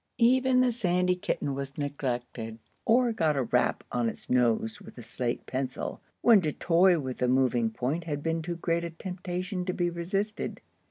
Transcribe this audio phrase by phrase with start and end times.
[0.17, 5.03] Even the sandy kitten was neglected, or got a rap on its nose with the
[5.03, 9.63] slate pencil, when to toy with the moving point had been too great a temptation
[9.63, 10.59] to be resisted.